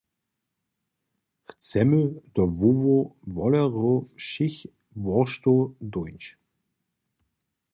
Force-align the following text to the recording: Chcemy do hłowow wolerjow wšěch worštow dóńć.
Chcemy 1.49 1.99
do 2.35 2.43
hłowow 2.57 3.05
wolerjow 3.35 4.01
wšěch 4.23 4.57
worštow 5.03 5.61
dóńć. 5.91 6.23